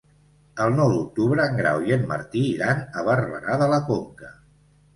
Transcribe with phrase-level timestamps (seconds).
[0.63, 4.35] El nou d'octubre en Grau i en Martí iran a Barberà de la Conca.